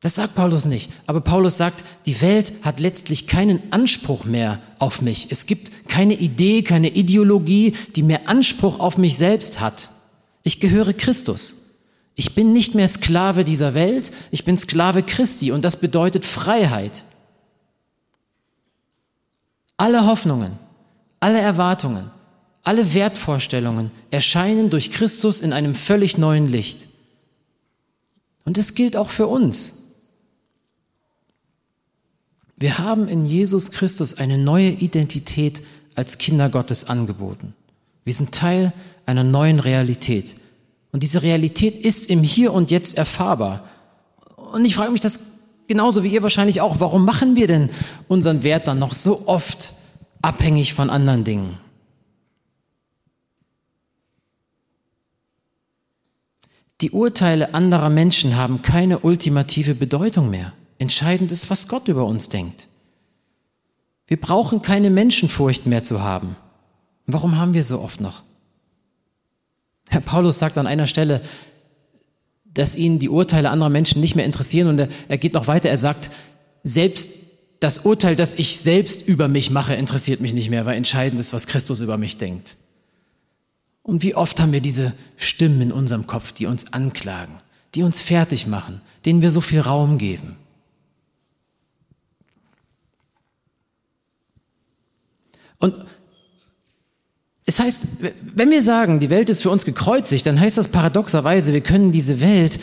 [0.00, 0.90] Das sagt Paulus nicht.
[1.06, 5.28] Aber Paulus sagt, die Welt hat letztlich keinen Anspruch mehr auf mich.
[5.30, 9.90] Es gibt keine Idee, keine Ideologie, die mehr Anspruch auf mich selbst hat.
[10.42, 11.63] Ich gehöre Christus.
[12.14, 17.04] Ich bin nicht mehr Sklave dieser Welt, ich bin Sklave Christi und das bedeutet Freiheit.
[19.76, 20.58] Alle Hoffnungen,
[21.18, 22.10] alle Erwartungen,
[22.62, 26.88] alle Wertvorstellungen erscheinen durch Christus in einem völlig neuen Licht.
[28.44, 29.84] Und es gilt auch für uns.
[32.56, 35.62] Wir haben in Jesus Christus eine neue Identität
[35.94, 37.54] als Kinder Gottes angeboten.
[38.04, 38.72] Wir sind Teil
[39.06, 40.36] einer neuen Realität.
[40.94, 43.64] Und diese Realität ist im Hier und Jetzt erfahrbar.
[44.52, 45.18] Und ich frage mich das
[45.66, 47.68] genauso wie ihr wahrscheinlich auch, warum machen wir denn
[48.06, 49.74] unseren Wert dann noch so oft
[50.22, 51.58] abhängig von anderen Dingen?
[56.80, 60.52] Die Urteile anderer Menschen haben keine ultimative Bedeutung mehr.
[60.78, 62.68] Entscheidend ist, was Gott über uns denkt.
[64.06, 66.36] Wir brauchen keine Menschenfurcht mehr zu haben.
[67.04, 68.22] Warum haben wir so oft noch?
[70.00, 71.20] Paulus sagt an einer Stelle,
[72.44, 75.68] dass ihn die Urteile anderer Menschen nicht mehr interessieren und er, er geht noch weiter,
[75.68, 76.10] er sagt,
[76.62, 77.10] selbst
[77.60, 81.32] das Urteil, das ich selbst über mich mache, interessiert mich nicht mehr, weil entscheidend ist,
[81.32, 82.56] was Christus über mich denkt.
[83.82, 87.34] Und wie oft haben wir diese Stimmen in unserem Kopf, die uns anklagen,
[87.74, 90.36] die uns fertig machen, denen wir so viel Raum geben.
[95.58, 95.74] Und
[97.54, 97.82] es heißt,
[98.34, 101.92] wenn wir sagen, die Welt ist für uns gekreuzigt, dann heißt das paradoxerweise, wir können
[101.92, 102.58] diese Welt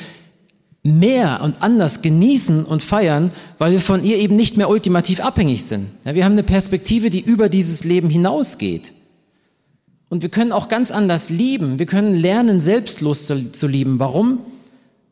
[0.83, 5.63] mehr und anders genießen und feiern, weil wir von ihr eben nicht mehr ultimativ abhängig
[5.63, 5.87] sind.
[6.03, 8.91] Ja, wir haben eine Perspektive, die über dieses Leben hinausgeht.
[10.09, 11.79] Und wir können auch ganz anders lieben.
[11.79, 13.97] Wir können lernen, selbstlos zu, zu lieben.
[13.97, 14.39] Warum?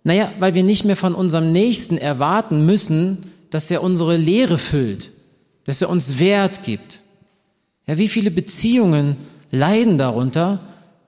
[0.03, 5.11] Naja, weil wir nicht mehr von unserem Nächsten erwarten müssen, dass er unsere Leere füllt,
[5.63, 6.99] dass er uns Wert gibt.
[7.87, 9.15] Ja, wie viele Beziehungen
[9.51, 10.59] leiden darunter,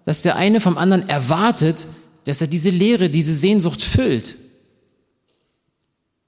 [0.05, 1.87] dass der eine vom anderen erwartet,
[2.25, 4.37] dass er diese Leere, diese Sehnsucht füllt.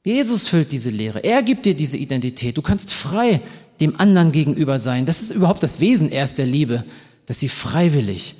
[0.04, 1.23] Jesus füllt diese Leere.
[1.23, 2.58] Er gibt dir diese Identität.
[2.58, 3.41] Du kannst frei
[3.80, 5.06] dem anderen gegenüber sein.
[5.06, 6.84] Das ist überhaupt das Wesen erst der Liebe,
[7.26, 8.36] dass sie freiwillig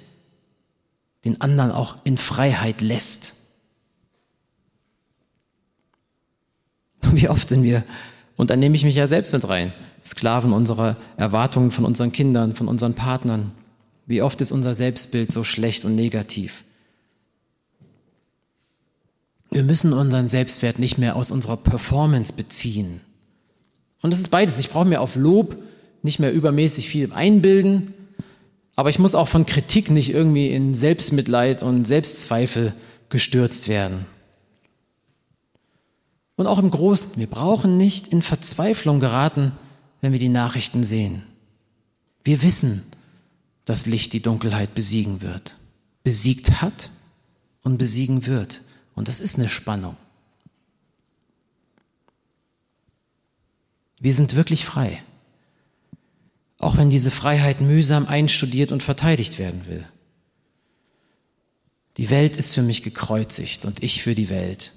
[1.26, 3.34] den anderen auch in Freiheit lässt.
[7.12, 7.84] Wie oft sind wir,
[8.36, 12.56] und da nehme ich mich ja selbst mit rein, Sklaven unserer Erwartungen von unseren Kindern,
[12.56, 13.52] von unseren Partnern.
[14.06, 16.64] Wie oft ist unser Selbstbild so schlecht und negativ?
[19.52, 23.02] Wir müssen unseren Selbstwert nicht mehr aus unserer Performance beziehen.
[24.02, 24.58] Und das ist beides.
[24.58, 25.58] Ich brauche mir auf Lob
[26.02, 27.94] nicht mehr übermäßig viel einbilden
[28.76, 32.74] aber ich muss auch von Kritik nicht irgendwie in Selbstmitleid und Selbstzweifel
[33.10, 34.06] gestürzt werden.
[36.36, 39.52] Und auch im Großen, wir brauchen nicht in Verzweiflung geraten,
[40.02, 41.22] wenn wir die Nachrichten sehen.
[42.24, 42.84] Wir wissen,
[43.66, 45.56] dass Licht die Dunkelheit besiegen wird,
[46.04, 46.90] besiegt hat
[47.62, 48.62] und besiegen wird.
[48.96, 49.98] Und das ist eine Spannung.
[54.00, 55.02] Wir sind wirklich frei
[56.64, 59.86] auch wenn diese Freiheit mühsam einstudiert und verteidigt werden will.
[61.98, 64.72] Die Welt ist für mich gekreuzigt und ich für die Welt.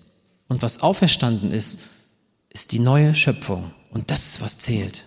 [0.49, 1.81] Und was auferstanden ist,
[2.51, 3.73] ist die neue Schöpfung.
[3.91, 5.07] Und das ist, was zählt.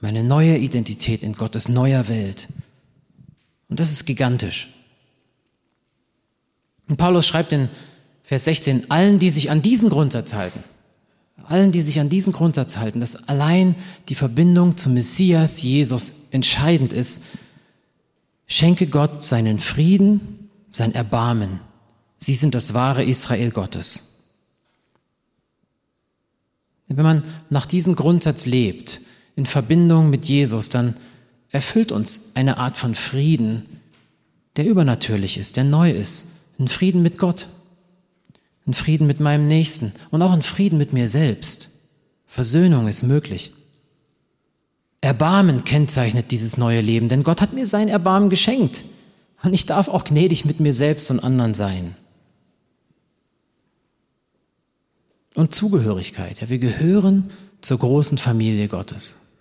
[0.00, 2.48] Meine neue Identität in Gottes neuer Welt.
[3.72, 4.68] Und das ist gigantisch.
[6.90, 7.70] Und Paulus schreibt in
[8.22, 10.62] Vers 16, allen, die sich an diesen Grundsatz halten,
[11.44, 13.74] allen, die sich an diesen Grundsatz halten, dass allein
[14.10, 17.22] die Verbindung zum Messias Jesus entscheidend ist,
[18.46, 21.60] schenke Gott seinen Frieden, sein Erbarmen.
[22.18, 24.26] Sie sind das wahre Israel Gottes.
[26.88, 29.00] Wenn man nach diesem Grundsatz lebt,
[29.34, 30.94] in Verbindung mit Jesus, dann
[31.52, 33.80] erfüllt uns eine Art von Frieden,
[34.56, 36.26] der übernatürlich ist, der neu ist.
[36.58, 37.46] Ein Frieden mit Gott
[38.66, 41.70] einen Frieden mit meinem Nächsten und auch einen Frieden mit mir selbst.
[42.26, 43.52] Versöhnung ist möglich.
[45.00, 48.84] Erbarmen kennzeichnet dieses neue Leben, denn Gott hat mir sein Erbarmen geschenkt.
[49.42, 51.96] Und ich darf auch gnädig mit mir selbst und anderen sein.
[55.34, 56.40] Und Zugehörigkeit.
[56.40, 59.31] Ja, wir gehören zur großen Familie Gottes.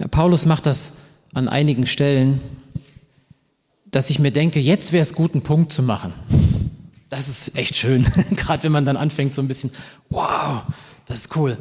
[0.00, 0.96] Ja, Paulus macht das
[1.32, 2.40] an einigen Stellen
[3.90, 6.12] dass ich mir denke, jetzt wäre es gut, einen Punkt zu machen.
[7.08, 9.70] Das ist echt schön, gerade wenn man dann anfängt so ein bisschen,
[10.10, 10.62] wow,
[11.06, 11.56] das ist cool.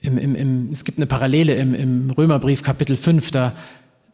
[0.00, 3.52] Im, im, im, es gibt eine Parallele im, Römerbrief Kapitel 5, da,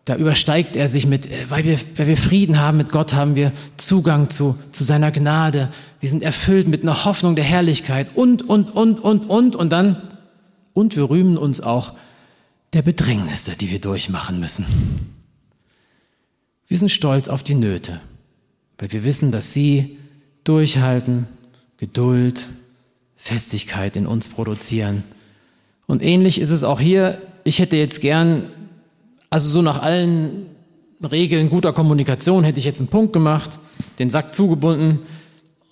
[0.05, 3.35] da übersteigt er sich mit, äh, weil wir, weil wir Frieden haben mit Gott, haben
[3.35, 5.68] wir Zugang zu, zu seiner Gnade.
[6.01, 9.96] Wir sind erfüllt mit einer Hoffnung der Herrlichkeit und, und, und, und, und, und dann,
[10.75, 11.94] und wir rühmen uns auch
[12.72, 14.64] der Bedrängnisse, die wir durchmachen müssen.
[16.68, 18.00] Wir sind stolz auf die Nöte,
[18.78, 19.98] weil wir wissen, dass sie
[20.44, 21.26] durchhalten,
[21.78, 22.48] Geduld,
[23.16, 25.02] Festigkeit in uns produzieren.
[25.87, 27.20] Und ähnlich ist es auch hier.
[27.42, 28.50] Ich hätte jetzt gern,
[29.30, 30.46] also so nach allen
[31.02, 33.59] Regeln guter Kommunikation hätte ich jetzt einen Punkt gemacht,
[33.98, 35.00] den Sack zugebunden.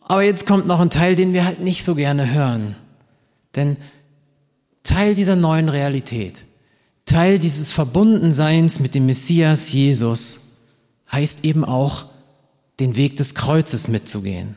[0.02, 2.74] Aber jetzt kommt noch ein Teil, den wir halt nicht so gerne hören.
[3.54, 3.76] Denn
[4.82, 6.44] Teil dieser neuen Realität,
[7.08, 10.58] Teil dieses Verbundenseins mit dem Messias Jesus,
[11.10, 12.06] heißt eben auch,
[12.80, 14.56] den Weg des Kreuzes mitzugehen.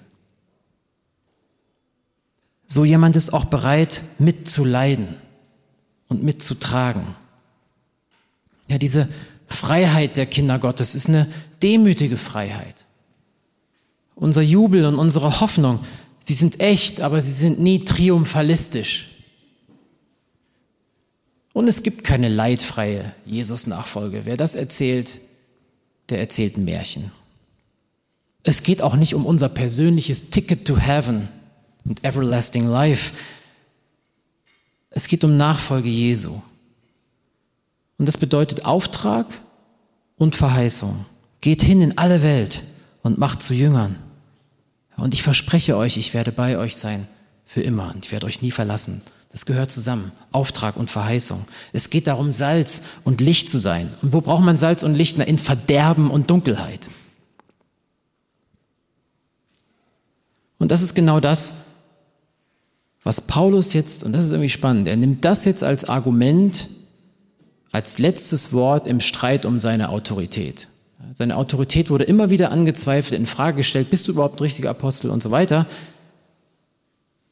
[2.68, 5.16] So jemand ist auch bereit, mitzuleiden
[6.08, 7.16] und mitzutragen.
[8.68, 9.10] Ja, diese
[9.48, 11.28] Freiheit der Kinder Gottes ist eine
[11.64, 12.86] demütige Freiheit.
[14.16, 15.80] Unser Jubel und unsere Hoffnung,
[16.20, 19.11] sie sind echt, aber sie sind nie triumphalistisch.
[21.54, 24.22] Und es gibt keine leidfreie Jesus-Nachfolge.
[24.26, 25.20] Wer das erzählt,
[26.10, 27.12] der erzählten Märchen.
[28.44, 31.30] Es geht auch nicht um unser persönliches Ticket to Heaven
[31.86, 33.14] und Everlasting Life.
[34.90, 36.42] Es geht um Nachfolge Jesu.
[37.98, 39.28] Und das bedeutet Auftrag
[40.18, 41.06] und Verheißung.
[41.40, 42.64] Geht hin in alle Welt
[43.04, 43.96] und macht zu Jüngern.
[44.98, 47.08] Und ich verspreche euch, ich werde bei euch sein
[47.46, 49.02] für immer und ich werde euch nie verlassen.
[49.32, 51.46] Das gehört zusammen, Auftrag und Verheißung.
[51.72, 53.89] Es geht darum, Salz und Licht zu sein.
[54.02, 55.17] Und wo braucht man Salz und Licht?
[55.17, 56.89] Na, in Verderben und Dunkelheit.
[60.60, 61.54] Und das ist genau das,
[63.04, 66.67] was Paulus jetzt, und das ist irgendwie spannend, er nimmt das jetzt als Argument,
[67.72, 70.67] als letztes Wort im Streit um seine Autorität.
[71.13, 75.24] Seine Autorität wurde immer wieder angezweifelt, in Frage gestellt, bist du überhaupt richtiger Apostel und
[75.24, 75.65] so weiter.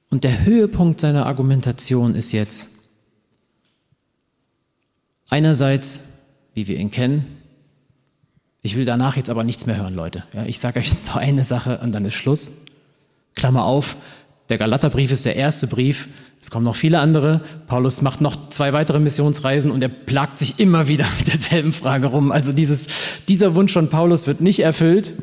[0.09, 2.79] Und der Höhepunkt seiner Argumentation ist jetzt
[5.29, 5.99] einerseits,
[6.53, 7.37] wie wir ihn kennen,
[8.61, 10.23] ich will danach jetzt aber nichts mehr hören, Leute.
[10.33, 12.65] Ja, ich sage euch jetzt so eine Sache und dann ist Schluss.
[13.35, 13.95] Klammer auf,
[14.49, 16.09] der Galaterbrief ist der erste Brief.
[16.41, 17.41] Es kommen noch viele andere.
[17.67, 22.07] Paulus macht noch zwei weitere Missionsreisen und er plagt sich immer wieder mit derselben Frage
[22.07, 22.31] rum.
[22.31, 22.87] Also dieses,
[23.27, 25.13] dieser Wunsch von Paulus wird nicht erfüllt.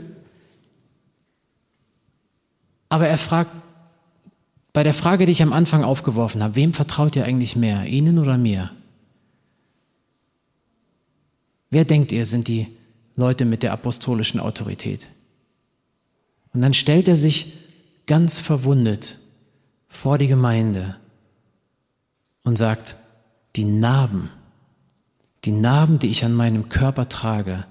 [2.88, 3.51] Aber er fragt,
[4.77, 8.19] bei der Frage, die ich am Anfang aufgeworfen habe, wem vertraut ihr eigentlich mehr, ihnen
[8.19, 8.73] oder mir?
[11.71, 12.67] Wer denkt ihr, sind die
[13.15, 15.09] Leute mit der apostolischen Autorität?
[16.53, 17.55] Und dann stellt er sich
[18.07, 19.17] ganz verwundet
[19.89, 20.97] vor die Gemeinde
[22.45, 22.97] und sagt,
[23.57, 24.29] die Narben,
[25.47, 27.65] die Narben, die ich an meinem Körper trage,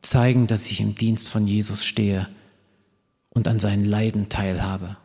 [0.00, 2.26] zeigen, dass ich im Dienst von Jesus stehe
[3.28, 4.96] und an seinen Leiden teilhabe.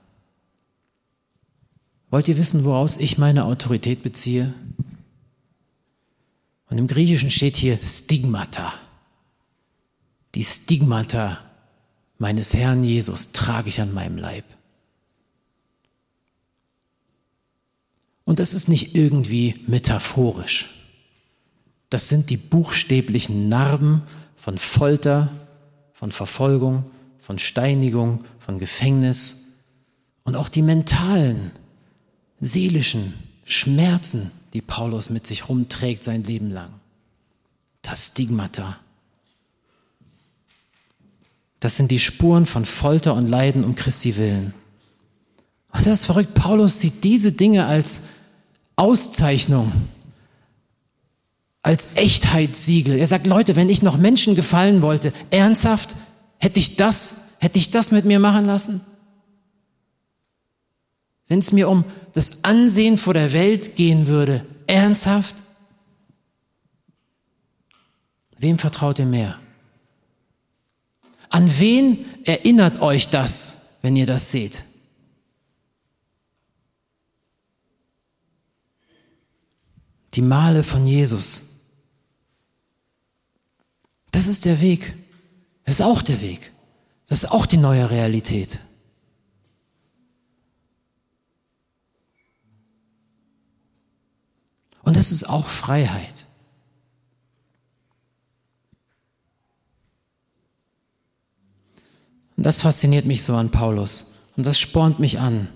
[2.11, 4.53] Wollt ihr wissen, woraus ich meine Autorität beziehe?
[6.69, 8.73] Und im Griechischen steht hier Stigmata.
[10.35, 11.39] Die Stigmata
[12.17, 14.43] meines Herrn Jesus trage ich an meinem Leib.
[18.25, 20.69] Und das ist nicht irgendwie metaphorisch.
[21.89, 24.03] Das sind die buchstäblichen Narben
[24.35, 25.29] von Folter,
[25.93, 26.85] von Verfolgung,
[27.19, 29.47] von Steinigung, von Gefängnis
[30.23, 31.51] und auch die mentalen
[32.41, 33.13] seelischen
[33.45, 36.69] Schmerzen, die Paulus mit sich rumträgt sein Leben lang.
[37.81, 38.77] Das Stigmata.
[41.59, 44.53] Das sind die Spuren von Folter und Leiden um Christi willen.
[45.71, 46.33] Und das ist verrückt.
[46.33, 48.01] Paulus sieht diese Dinge als
[48.75, 49.71] Auszeichnung,
[51.61, 52.97] als Echtheitssiegel.
[52.97, 55.95] Er sagt, Leute, wenn ich noch Menschen gefallen wollte, ernsthaft,
[56.39, 58.81] hätte ich das, hätte ich das mit mir machen lassen?
[61.31, 65.33] Wenn es mir um das Ansehen vor der Welt gehen würde, ernsthaft?
[68.37, 69.39] Wem vertraut ihr mehr?
[71.29, 74.61] An wen erinnert euch das, wenn ihr das seht?
[80.15, 81.43] Die Male von Jesus.
[84.11, 84.93] Das ist der Weg.
[85.63, 86.51] Das ist auch der Weg.
[87.07, 88.59] Das ist auch die neue Realität.
[94.91, 96.25] Und das ist auch Freiheit.
[102.35, 104.15] Und das fasziniert mich so an Paulus.
[104.35, 105.47] Und das spornt mich an.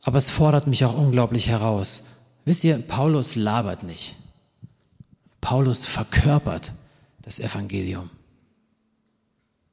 [0.00, 2.22] Aber es fordert mich auch unglaublich heraus.
[2.46, 4.16] Wisst ihr, Paulus labert nicht.
[5.42, 6.72] Paulus verkörpert
[7.20, 8.08] das Evangelium.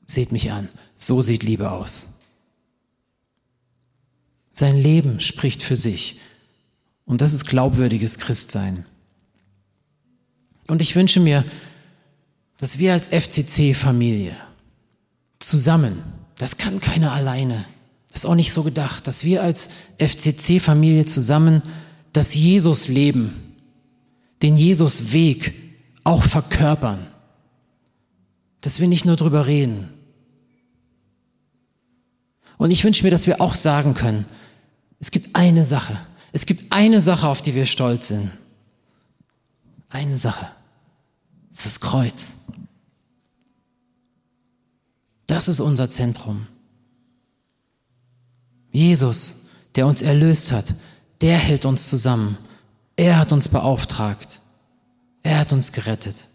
[0.06, 2.08] Seht mich an, so sieht Liebe aus.
[4.52, 6.20] Sein Leben spricht für sich.
[7.06, 8.86] Und das ist glaubwürdiges Christsein.
[10.68, 11.46] Und ich wünsche mir,
[12.58, 14.36] dass wir als FCC-Familie
[15.40, 16.02] zusammen,
[16.38, 17.66] das kann keiner alleine,
[18.16, 21.62] das ist auch nicht so gedacht, dass wir als FCC-Familie zusammen
[22.14, 23.34] das Jesus-Leben,
[24.42, 25.54] den Jesus-Weg
[26.06, 27.08] auch verkörpern.
[28.62, 29.90] Dass wir nicht nur drüber reden.
[32.58, 34.26] Und ich wünsche mir, dass wir auch sagen können,
[35.00, 36.00] es gibt eine Sache,
[36.36, 38.30] es gibt eine Sache, auf die wir stolz sind.
[39.88, 40.52] Eine Sache.
[41.50, 42.34] Das ist das Kreuz.
[45.28, 46.46] Das ist unser Zentrum.
[48.70, 50.76] Jesus, der uns erlöst hat,
[51.22, 52.38] der hält uns zusammen.
[52.98, 54.42] Er hat uns beauftragt.
[55.24, 56.28] Er hat uns gerettet.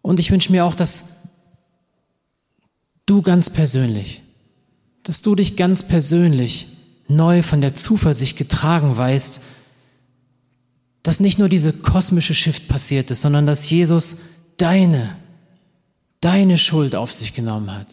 [0.00, 1.24] Und ich wünsche mir auch, dass
[3.04, 4.22] du ganz persönlich
[5.08, 6.68] dass du dich ganz persönlich
[7.08, 9.40] neu von der Zuversicht getragen weißt,
[11.02, 14.18] dass nicht nur diese kosmische Shift passiert ist, sondern dass Jesus
[14.58, 15.16] deine,
[16.20, 17.86] deine Schuld auf sich genommen hat.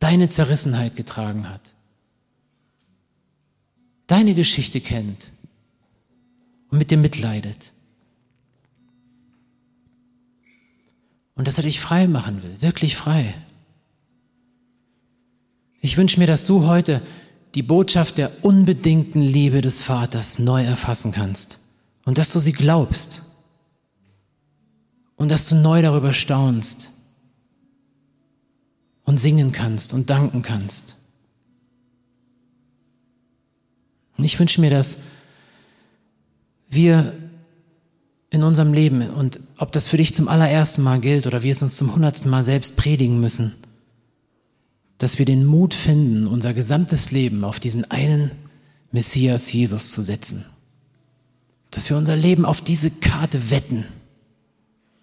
[0.00, 1.74] Deine Zerrissenheit getragen hat.
[4.06, 5.32] deine Geschichte kennt
[6.70, 7.72] und mit dir mitleidet.
[11.38, 13.32] Und dass er dich frei machen will, wirklich frei.
[15.80, 17.00] Ich wünsche mir, dass du heute
[17.54, 21.60] die Botschaft der unbedingten Liebe des Vaters neu erfassen kannst
[22.04, 23.22] und dass du sie glaubst
[25.14, 26.90] und dass du neu darüber staunst
[29.04, 30.96] und singen kannst und danken kannst.
[34.16, 35.02] Und ich wünsche mir, dass
[36.68, 37.27] wir
[38.30, 41.62] in unserem Leben und ob das für dich zum allerersten Mal gilt oder wir es
[41.62, 43.54] uns zum hundertsten Mal selbst predigen müssen,
[44.98, 48.32] dass wir den Mut finden, unser gesamtes Leben auf diesen einen
[48.92, 50.44] Messias Jesus zu setzen.
[51.70, 53.84] Dass wir unser Leben auf diese Karte wetten.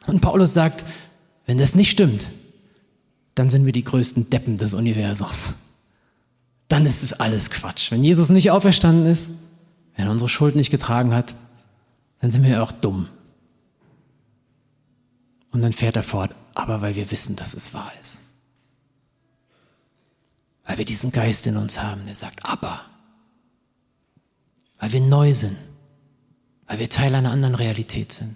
[0.06, 0.84] Und Paulus sagt,
[1.46, 2.28] wenn das nicht stimmt,
[3.36, 5.56] dann sind wir die größten Deppen des Universums.
[6.68, 7.92] Dann ist es alles Quatsch.
[7.92, 9.30] Wenn Jesus nicht auferstanden ist,
[9.96, 11.36] wenn er unsere Schuld nicht getragen hat,
[12.20, 13.08] dann sind wir auch dumm.
[15.56, 18.24] Und dann fährt er fort, aber weil wir wissen, dass es wahr ist.
[20.66, 22.82] Weil wir diesen Geist in uns haben, der sagt, aber.
[24.80, 25.56] Weil wir neu sind.
[26.68, 28.36] Weil wir Teil einer anderen Realität sind.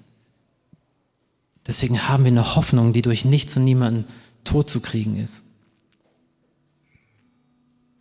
[1.68, 4.06] Deswegen haben wir eine Hoffnung, die durch nichts und niemanden
[4.46, 5.44] tot zu kriegen ist.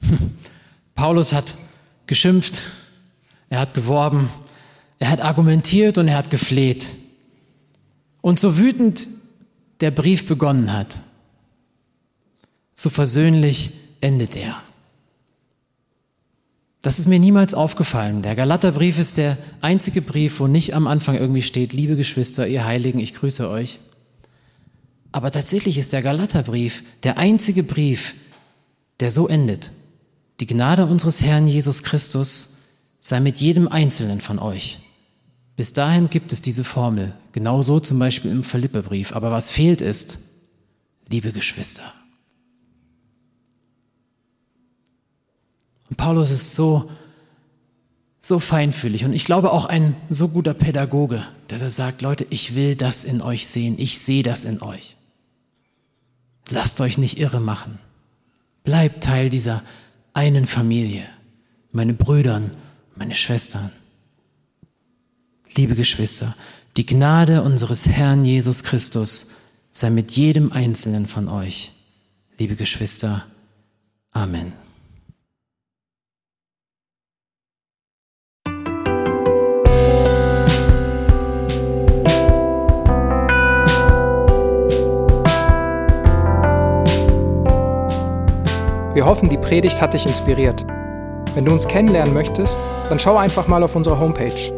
[0.94, 1.56] Paulus hat
[2.06, 2.62] geschimpft,
[3.48, 4.28] er hat geworben,
[5.00, 6.88] er hat argumentiert und er hat gefleht.
[8.20, 9.06] Und so wütend
[9.80, 10.98] der Brief begonnen hat,
[12.74, 14.62] so versöhnlich endet er.
[16.82, 18.22] Das ist mir niemals aufgefallen.
[18.22, 22.64] Der Galaterbrief ist der einzige Brief, wo nicht am Anfang irgendwie steht, liebe Geschwister, ihr
[22.64, 23.80] Heiligen, ich grüße euch.
[25.10, 28.14] Aber tatsächlich ist der Galaterbrief der einzige Brief,
[29.00, 29.72] der so endet.
[30.40, 32.58] Die Gnade unseres Herrn Jesus Christus
[33.00, 34.78] sei mit jedem Einzelnen von euch.
[35.58, 39.16] Bis dahin gibt es diese Formel, genauso zum Beispiel im Philipperbrief.
[39.16, 40.18] Aber was fehlt ist,
[41.08, 41.82] liebe Geschwister.
[45.90, 46.88] Und Paulus ist so,
[48.20, 52.54] so feinfühlig und ich glaube auch ein so guter Pädagoge, dass er sagt, Leute, ich
[52.54, 54.96] will das in euch sehen, ich sehe das in euch.
[56.50, 57.80] Lasst euch nicht irre machen.
[58.62, 59.64] Bleibt Teil dieser
[60.14, 61.04] einen Familie,
[61.72, 62.52] meine Brüdern,
[62.94, 63.72] meine Schwestern.
[65.58, 66.36] Liebe Geschwister,
[66.76, 69.34] die Gnade unseres Herrn Jesus Christus
[69.72, 71.72] sei mit jedem Einzelnen von euch.
[72.38, 73.24] Liebe Geschwister,
[74.12, 74.52] Amen.
[88.94, 90.64] Wir hoffen, die Predigt hat dich inspiriert.
[91.34, 92.56] Wenn du uns kennenlernen möchtest,
[92.88, 94.57] dann schau einfach mal auf unsere Homepage